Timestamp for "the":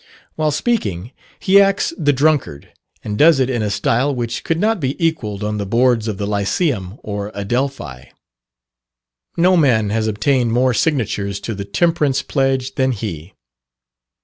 1.95-2.11, 5.59-5.65, 6.17-6.25, 11.53-11.65